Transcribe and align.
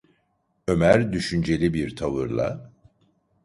Ömer 0.67 1.13
düşünceli 1.13 1.73
bir 1.73 1.95
tavırla: 1.95 2.71